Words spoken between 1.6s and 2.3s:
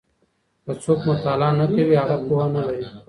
کوي، هغه